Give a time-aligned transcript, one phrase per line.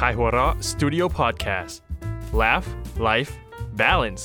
[0.00, 1.74] Kaihura Studio Podcast
[2.40, 2.66] Laugh
[3.08, 3.32] Life
[3.80, 4.24] Balance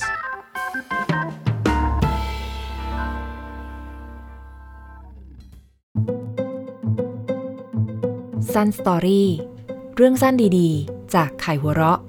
[8.52, 9.24] Sun Story
[9.96, 12.00] เรื่องสั้นดีๆ จากไข่หัวเราะ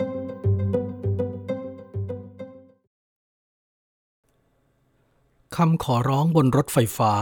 [5.56, 7.14] คำขอร้องบนรถไฟฟ้า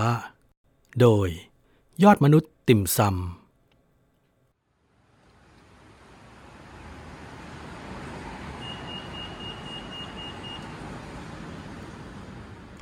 [1.02, 1.28] โดย
[2.04, 3.39] ยอดมนุษย์ติ่มซำ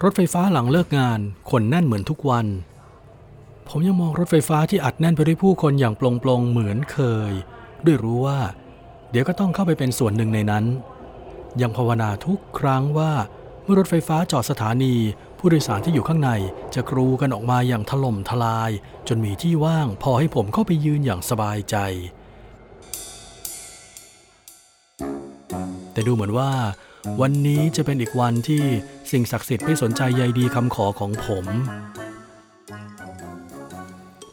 [0.04, 1.20] รถไฟฟ้าหลังเลิกงาน
[1.52, 2.46] คนแน่นเหมือนทุกวัน
[3.68, 7.32] ผมยังมองรถไฟฟ้าที่อัดแน่นไปด้วยผู้คนอย่างปลงๆเหมือนเคย
[7.86, 8.40] ด้วยรู้ว่า
[9.12, 10.66] เดี๋ยวก็ต้องเข้าไปเป็นส่วนหนึ่งในนั้น
[11.62, 13.12] ยังภาวนาทุกครั้งว่า
[13.64, 14.96] เมื่อรถไฟฟ้าจอดสถานี
[15.38, 16.32] ผู้โดยสารที่อยู่ข้างใน
[16.76, 18.72] จะกรูกันออกมาอย่างถล่มทลาย
[19.08, 21.78] จนมีที่ว่างพอให้ผมเข้าไปยืนอย่างสบายใจ
[25.92, 26.52] แต่ดูเหมือนว่า
[27.22, 28.64] วันนี้จะเป็นอีกวันที่
[29.12, 31.46] สิ่งศักดิ์สิทธิ์ไม่สนใจใยดีคำขอของผม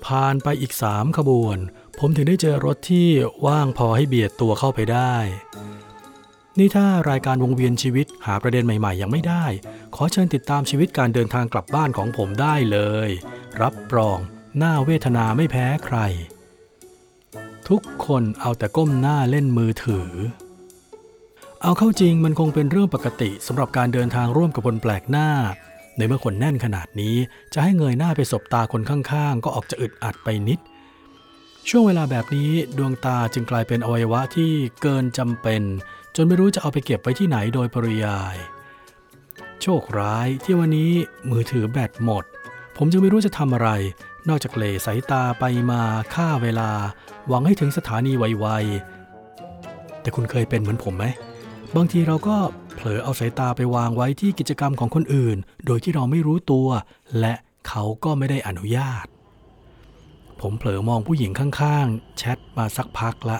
[0.06, 1.58] ผ่านไปอีกสามขบวน
[1.98, 3.08] ผมถึงได้เจอรถที่
[3.46, 5.16] ว่างพอให้เบียดตัวเข้าไปได้
[6.58, 9.46] นี่ถ้ารายการวงเวียนชีวิตหาประเด็นใหม่ๆ ยังไม่ได้
[9.94, 13.08] ขอเชิญติดตามชีวิตการเดินทางกลับบ้านของผมได้เลย
[13.62, 14.18] รับรอง
[14.58, 15.98] หน้าเวทนาไม่แพ้ใคร
[17.68, 20.10] ทุกคนเอาแต่ก้มหน้าเล่นมือถือ
[21.66, 25.28] เอาเข้าจริงมันคงเป็นเรื่องปกติสำหรับการเดินทางร่วมกับคนแปลกหน้า
[25.96, 27.16] ในเมื่อคนแน่นขนาดนี้
[27.54, 30.58] จะให้เงยหน้าไปสบตาคนข้างๆ ก็ออกจะอึดอัดไปนิด
[31.68, 35.62] ช่วงเวลาแบบนี้ดวงตาจึงกลายเป็นอวัยวะที่เกินจำเป็น
[36.16, 38.36] จนไม่รู้จะเอาไปเก็บไว้ที่ไหนโดยปริยาย
[39.62, 40.92] โชคร้ายที่วันนี้
[41.30, 42.24] มือถือแบตหมด
[42.76, 43.68] ผมจึงไม่รู้จะทำอะไร
[44.28, 45.80] นอกจากเลสายตาไปมา
[46.14, 46.70] ฆ่าเวลา
[47.28, 51.06] หวังให้ถึงสถานีไวๆแต่คุณเคยเป็นเหมือนผมไหม
[51.76, 52.36] บางทีเราก็
[52.74, 55.36] เผลอเอาสายตาไปวางไว้ที่กิจกรรมของคนอื่น
[55.66, 56.68] โดยที่เราไม่รู้ตัว
[57.20, 57.34] และ
[57.68, 59.06] เขาก็ไม่ได้อนุญาต
[60.40, 63.38] ผมเผลอมองผู้หญิงข้างๆ แชทมาสักพักละ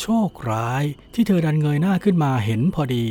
[0.00, 0.84] โชคร้าย
[1.14, 3.06] ที่เธอดันเงยหน้าขึ้นมาเห็นพอดี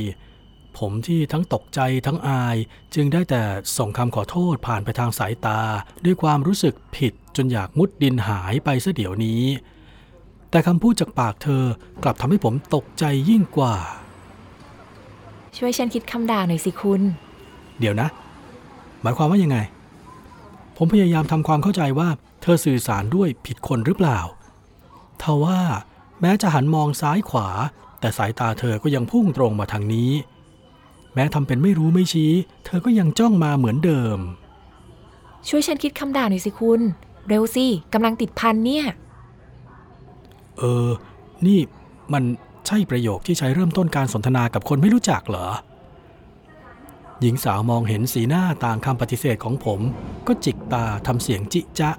[0.78, 2.58] ผมที่ทั้งตกใจทั้งอาย
[2.96, 3.44] จึงได้แต่
[3.78, 5.62] ส่งคำขอโทษผ่านไปทางสายตา
[6.06, 9.44] ด้วยความรู้สึกผิดจนอยากมุดดินหายไปซะเดี๋ยวนี้
[10.56, 11.64] แต่คำพูดจากปากเธอ
[12.04, 13.76] กลับทำให้ผมตกใจยิ่งกว่า
[15.58, 17.02] ช่วยฉันคิดคำด่าหน่อยสิคุณ
[17.80, 18.08] เดี๋ยวนะ
[19.02, 19.58] หมายความว่ายังไง
[20.78, 22.10] ผมพยายามทำความเข้าใจว่า
[22.42, 24.20] เธอสื่อสารด้วยผิดคนหรือเปล่า
[25.22, 25.60] ทว่า
[26.22, 27.48] แม้จะหันมองซ้ายขวา
[28.00, 30.12] แต่สายตาเธอก็ยังพุ่งตรงมาทางนี้
[31.14, 32.32] แม้ทำเป็นไม่รู้ไม่ชี้
[32.66, 34.20] เธอก็ยังจ้องมาเหมือนเดิม
[35.48, 36.82] ช่วยฉันคิดคำด่าหน่อยสิคุณ
[37.28, 38.88] เร็วสิกำลังติดพันเนี่ย
[40.60, 40.88] เออ
[41.48, 41.60] นี่
[42.14, 42.24] มัน
[42.68, 45.48] ใช่ประโยคที่ใช้เริ่มต้นการสนทนากับคนไม่รู้จักเหรอ
[47.22, 49.80] หญิงสาวมองเห็นสีหน้าต่างคำปฏิเสธของผม
[50.28, 51.92] ก็จิกตาทำเสียงจิจะ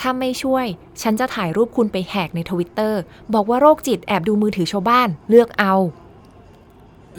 [0.00, 0.66] ถ้าไม่ช่วย
[1.02, 3.00] ฉันจะถ่ายรูปคุณไปแหกในทวิตเตอร์
[3.34, 5.74] บอกว่าโรคจิตแอบดูมือถือชาวบ้านเลือกเอา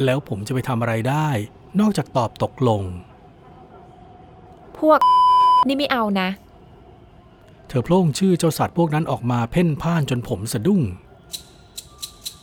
[0.03, 1.27] แล้วผมจะไปทำอะไรได้
[1.79, 2.81] นอกจากตอบตกลง
[4.79, 4.99] พวก
[5.67, 6.29] นี่ไม่เอานะ
[7.67, 10.81] เธอโพล่งชื่อเจ้าสัตว์พวกนั้นออกมาเพ่นพ่านจนผมสะดุ้ง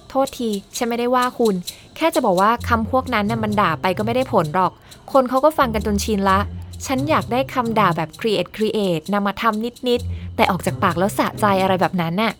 [0.08, 1.54] โทษทีฉันไม่ได้ว่าคุณ
[1.96, 4.72] แค่จะบอกว่าคำพวกนั้นน่ะมันด่าไปก็ไม่ได้ผลหรอก
[5.12, 6.38] คนเขาก็ฟังกันจนชินละ
[6.86, 12.32] ฉันอยากได้คำด่าแบบ create create นำมาทำนิดๆ แต่ออกจากปากแล้วสะใจอะไรแบบนั้นน่ะ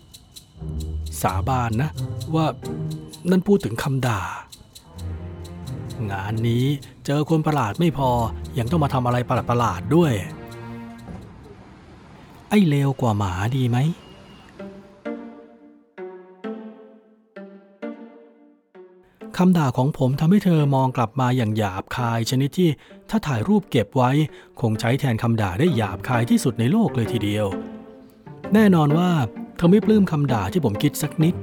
[1.21, 1.89] สาบานนะ
[2.35, 2.45] ว่า
[3.29, 4.21] นั่นพูดถึงคำด่า
[6.11, 6.65] งานนี้
[7.05, 8.09] เจอคนประหลาดไม่พอ
[8.59, 13.77] ยังต้องมาทำอะไรประหลาดๆด้วยไอ้เลวกว่าหมาดีไหม
[19.37, 22.69] คำด่าของผมทำให้เธอมองกลับมาอย่างหยาบคายชนิดที่
[23.09, 24.11] ถ้าถ่ายรูปเก็บไว้
[24.61, 27.47] คงใช้แทนคำด่าได้หยาบคายที่สุดในโลกเลยทีเดียว
[28.53, 29.11] แน่นอนว่า
[29.57, 31.35] เธอไม่ปลื้มคำด่าที่ผมคิดสักนิด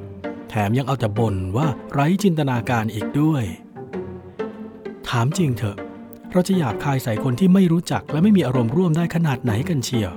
[0.51, 3.45] แถมยังเอาแต่บ่นว่าไร้จินตนาการอีกด้วย
[5.09, 5.77] ถามจริงเถอะ
[6.33, 10.13] เราจะหยาบคายใส่คนที่ไม่รู้จักและไม่มีอารมณ์ร่วมได้ขนาดไหนกันเชียว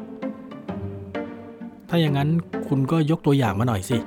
[1.96, 2.32] ถ้าอย่างนั้น
[2.68, 3.98] คุณก็ยกตัวอย่างมาหน่อยสิ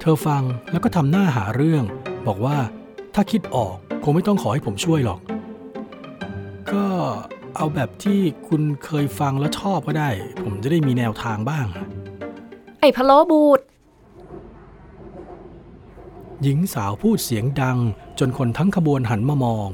[0.00, 1.84] เธอฟังแล้วก็ทำหน้าหาเรื่อง
[2.26, 2.56] บอกว่า
[3.14, 5.20] ถ้าคิดออกคงไม่ต้องขอให้ผมช่วยหรอก
[6.72, 6.86] ก็
[7.56, 10.10] เอาแบบที่คุณเคยฟังแล้วชอบก็ได้
[10.42, 11.66] ผมจะได้มีแนวทางบ้าง
[12.80, 13.60] ไอ้พะโล้บูด
[16.42, 17.78] หญิงสาวพูดเสียงดัง
[18.18, 19.68] จนคนทั้งขบวนหันมามอง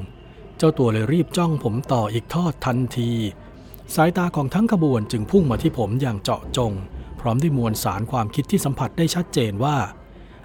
[0.58, 3.12] เจ้าตัวเลยรีบจ้องผมต่ออีกทอดทันที
[3.94, 6.72] สายตาของทั้งขบวนจึงพุ่งมาที่ผมอย่างเจาะจง
[7.20, 9.76] พร้อมด้วยมวลสารความคิดที่สัมผัสได้ชัดเจนว่า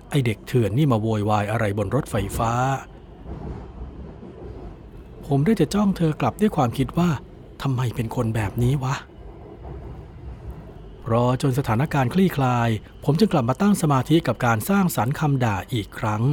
[0.09, 2.51] ไอเด็กเถื่อนนี่มาโวยวายอะไรบนรถไฟฟ้า
[5.25, 7.09] ผมได้แต่จ้องเธอกลับด้วยความคิดว่า
[7.61, 8.95] ทำไมเป็นคนแบบนี้วะ
[11.11, 12.69] รอจนสถานการณ์คลี่คลาย
[13.03, 16.23] ผมจึงกลับมาตั้งสมาธิกับการสร้างสรรค์คำด่าอีกครั้ง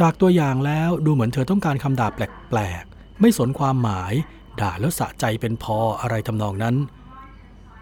[0.00, 4.12] จากตัวอย่างแล้วดูเหมือนเธอต้องการคำด่าแปลกๆ ไม่สนความหมาย
[4.60, 6.76] ด่าแล้วสะใจเป็นพออะไรทำนองนั้น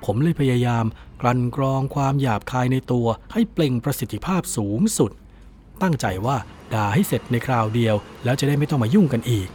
[0.05, 0.85] ผมเลยพยายาม
[1.21, 5.11] กลั่นกรองความหยาบคายในตัวให้เปล่งประสิทธิภาพสูงสุด
[5.83, 6.37] ตั้งใจว่า
[6.75, 9.49] ด่าให้เสร็จในคราวเดียว แล้วจะได้ไม่ต้องมายุ่งกันอีก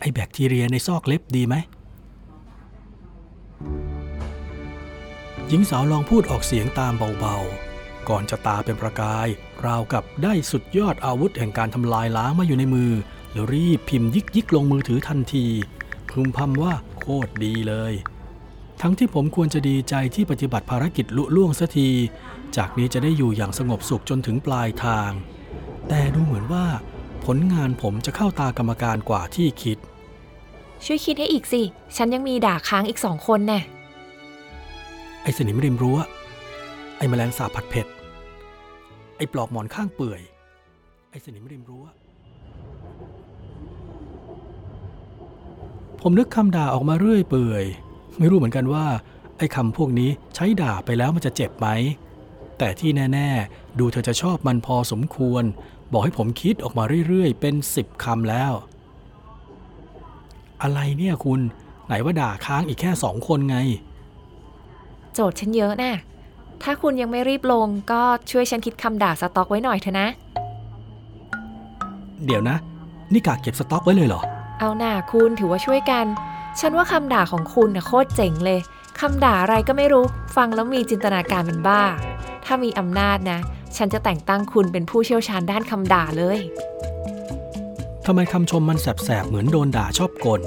[0.00, 1.54] ไอแบคทีเรียในซอกเล็บดีไหม
[5.48, 9.28] หญิงสาวลองพูดออกเสียงตามเบาๆ ก่อนจะตาเป็นประกาย
[9.66, 12.92] ราวกับได้สุดยอดอาวุธแห่งการทำลายล้างมาอยู่ในมือ
[13.32, 15.46] แล้วรีบพิมพ์ยิกยิกลงมือถือทันที
[16.10, 17.92] พึมพำว่าโคตรดีเลย
[18.80, 21.88] ทั้งที่ผมควรจะดีใจที่ปฏิบัติภารกิจลุล่วงสักที
[22.56, 25.10] จากนี้จะได้อยู่อย่างสงบสุขจนถึงปลายทาง
[25.88, 26.66] แต่ดูเหมือนว่า
[27.24, 29.78] ผลงานผมจะเข้าตากรรมการกว่าที่คิด
[30.84, 31.62] ช่วยคิดให้อีกสิ
[31.96, 33.60] ฉันยังมีด่าค้างอีกสองคนแน่
[35.22, 35.98] ไอ้สนิมริมรั้ว
[36.96, 37.86] ไอ้แมลงสาบผัดเผ็ด
[39.16, 40.20] ไอ้ปลอกหมอนข้างเปื่อย
[41.10, 41.84] ไอ้สนิมริมรั้ว
[46.04, 47.64] ผมนึกคำด่าออกมาเรื่อยเปื่อย
[48.18, 48.86] ไม่รู้เหมือนกันว่า
[49.38, 51.68] ไอ้คำพวกนี้ใช้ด่าไปแล้วมันจะเจ็บไหม
[52.58, 55.44] แต่ที่แน่ ๆ ดูเธอจะชอบมันพอสมควร
[55.92, 58.52] บอกให้ผมคิดออกมาเรื่อย ๆ เป็นสิบคำแล้ว
[60.62, 61.40] อะไรเนี่ยคุณ
[61.86, 63.56] ไหนว่าด่าค้างอีกแค่สองคนไง
[65.14, 65.94] โจทย์ฉันเยอะน่ะ
[66.62, 70.08] ถ้าคุณยังไม่รีบลงก็ช่วยฉันคิดคำด่าสต็อกไว้หน่อยเถอะนะ
[72.24, 72.56] เดี๋ยวนะ
[73.12, 74.22] นี่กากเก็บสต็อกไว้เลยเหรอ
[74.64, 76.06] เอาหน่าคุณถือว่าช่วยกัน
[76.60, 78.60] ฉันว่าคำด่าของคุณน่ะโคตรเจ๋งเลย
[79.00, 80.04] คำด่าอะไรก็ไม่รู้
[80.36, 81.82] ฟังแล้วมีจินตนาการเป็นบ้า
[82.44, 83.40] ถ้ามีอำนาจนะ
[83.76, 86.38] ฉันจะแต่งตั้งคุณเป็นผู้เชี่ยวชาญด้านคำด่าเลย
[88.06, 90.40] ทำไมคำชมมันแสบๆ เหมือนโดนด่าชอบกล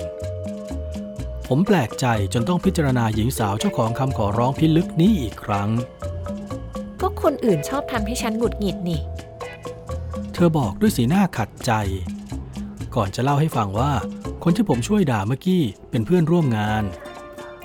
[1.47, 5.69] ผมแปลกใจจนต้องพิจารณาหญิงสาวเจ้าของคำขอร้องพิลึกนี้อีกครั้ง
[7.01, 9.01] ก็คนอื่นชอบทำให้ฉันหงุดหงิดนี่
[10.33, 11.73] เธอบอกด้วยสีหน้าขัดใจ
[12.95, 13.91] ก่อนจะเล่าให้ฟังว่า
[14.43, 16.83] คนที่ผมช่วยด่าเมื่อกี้เป็นเพื่อนร่วมงาน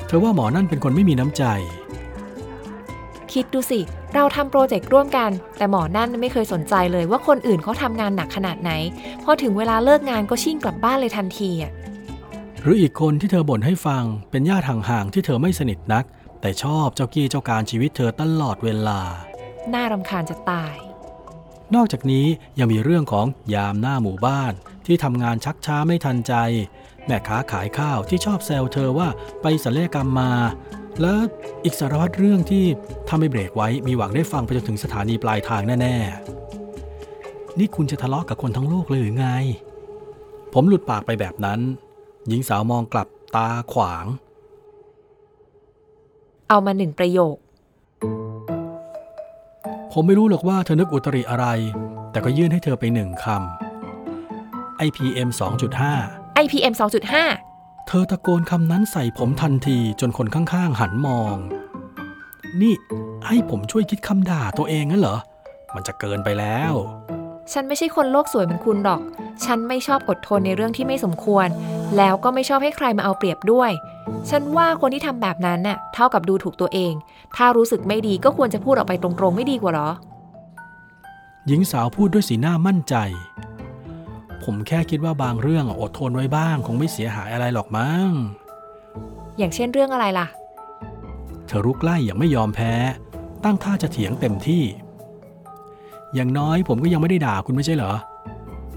[0.07, 1.45] เธอว่าหมอนั่นเป็นคนไม่มีน้ำใจ
[3.33, 3.81] คิดดูสิ
[4.15, 8.73] เราทำโปรเจกต์ร่วมกัน แต่หมอนั่นไม่เคยสนใจเลยว่าคนอื่นเขาทำงานหนักขนาดไหน
[9.25, 11.73] พอถึงเวลาเลิกงานก็ชิ่งกลับบ้านเลยทันทีอะ
[12.61, 16.05] หรืออีกคนที่เธอบ่นให้ฟังเป็นญาติห่างๆที่เธอไม่สนิทนัก
[16.41, 19.01] แต่ชอบเจ้ากี้เจ้าการชีวิตเธอตลอดเวลา
[19.75, 20.75] น่ารำคาญจะตาย
[21.75, 22.27] นอกจากนี้
[22.59, 24.53] ยังมีเรื่องของยามหน้าหมู่บ้าน
[24.91, 26.35] ที่ทำงานชักช้าไม่ทันใจ
[27.07, 29.09] แม่ค้าขายข้าวที่ชอบแซวเธอว่า
[29.43, 30.33] ไปศัลยกรรมมา
[31.01, 31.15] และ
[31.65, 32.65] อีกสารพัดเรื่องที่
[33.09, 39.29] ถ้าไม่เบรกไว้มีหวังได้ฟังไปจนถึงสถานีปลายทางแน่ๆ นี่คุณจะทะเลาะกับคนทั้งโลกเลยหรือไง
[40.53, 41.61] ผมหลุดปากไปแบบนั้น
[42.29, 44.07] หญิงสาวมองกลับตาขวาง
[46.49, 47.37] เอามาหนึ่งประโยค
[49.93, 51.47] ผมไม่รู้หรอกว่าเธอนึกอุตริอะไร
[52.11, 53.70] แต่ก็ยื่นให้เธอไปหนึ่งคำ
[54.89, 55.29] IPM
[55.91, 56.75] 2.5 IPM
[57.31, 61.37] 2.5 เธอตะโกนคำนั้นใส่ผมทันทีจนคนข้างๆ หันมอง
[62.61, 62.75] นี่
[63.27, 65.19] ให้ผมช่วยคิดคำด่าตัวเองงั้นเหรอ
[65.75, 66.73] มันจะเกินไปแล้ว
[67.53, 69.01] ฉันไม่ใช่คนโลกสวยเหมือนคุณหรอก
[69.45, 71.49] ฉันไม่ชอบอดทนในเรื่องที่ไม่สมควร
[71.97, 73.71] แล้วก็ไม่ชอบให้ใครมาเอาเปรียบด้วย
[74.31, 76.93] ฉันว่าคนที่ทำแบบนั้นน่ะเท่ากับดูถูกตัวเอง
[77.37, 79.91] ถ้ารู้สึกไม่ดีก็ควรจะพูดออกไปตรงๆ ไม่ดีกว่าหรอ
[81.47, 82.95] หญิงสาวพูดด้วยสีหน้ามั่นใจ
[84.45, 88.09] ผมแค่คิดว่าบางเรื่องอดทนไว้บ้าง คงไม่เสียหายอะไรหรอกมั้ง
[89.39, 90.27] อย่างเช่นเรื่องอะไรล่ะ
[91.47, 92.73] เธอรุกไล่อย่างไม่ยอมแพ้
[93.45, 94.63] ตั้งท่าจะเถียงเต็มที่
[96.15, 97.95] อย่างน้อยผมก็ยังไม่ได้ด่าคุณไม่ใช่เหรอ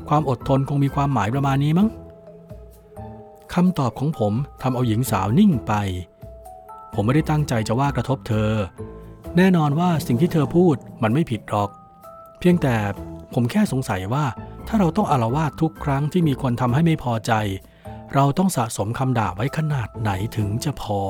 [0.10, 1.90] ความอดทนคงมีความหมายประมาณนี้มั้ง
[3.54, 5.74] คำตอบของผมทำเอาหญิงสาวนิ่งไป
[6.94, 8.52] ผมไม่ได้ตั้งใจจะว่ากระทบเธอ
[9.38, 11.70] แน่นอนว่าสิ่งที่เธอพูดมันไม่ผิดหรอก
[12.40, 12.76] เพียงแต่
[13.34, 14.26] ผมแค่สงสัยว่า
[14.68, 17.34] ถ้าเราต้องอารวาสทุกครั้งที่มีคนทำให้ไม่พอใจ
[18.14, 21.02] เราต้องสะสมคำด่าไว้ขนาดไหนถึงจะพอ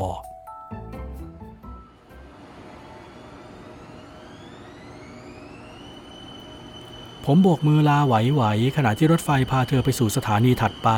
[7.26, 10.90] ผมโบกมือลาไหวๆขณะที่รถไฟพาเธอไปสู่สถานีถัดไป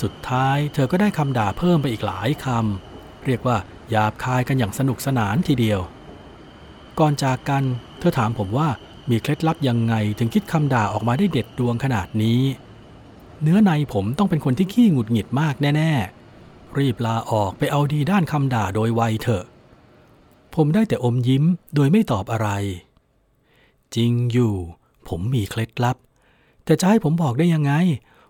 [0.00, 3.56] สุดท้ายเธอก็ได้คำด่าเพิ่มไปอีกหลายคำเรียกว่า
[3.90, 5.80] หยาบคายกันอย่างสนุกสนานทีเดียว
[6.98, 7.62] ก่อนจากกัน
[7.98, 8.68] เธอถามผมว่า
[9.12, 12.40] มีเคล็ดลับยังไงถึงคิดคำด่าออกมาได้เด็ดดวงขนาดนี้
[13.42, 15.92] เนื้อในผมต้องเป็นคนที่ขี้หงุดหงิดมากแน่
[16.34, 19.44] ๆ รีบลาออกไปเอาดีด้านคำด่าโดยไวเถอะ
[20.54, 22.48] ผมได้แต่อมยิ้มโดยไม่ตอบอะไร
[23.94, 24.54] จริงอยู่
[25.08, 25.96] ผมมีเคล็ดลับ
[26.64, 27.72] แต่จะให้ผมบอกได้ยังไง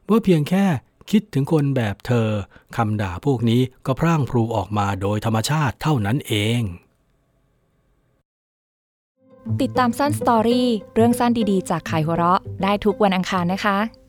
[0.09, 0.65] ว่าเพียงแค่
[1.11, 2.29] คิดถึงคนแบบเธอ
[2.77, 6.61] คำด่าพวกนี้ก็พร่างพรูออกมาโดยธรรมชาติเท่านั้นเอง
[9.61, 14.02] ติดตามสั้นสตอรี่เรื่องสั้นดีๆ จากขายหัวเราะ ได้ทุกวันอังคารนะคะ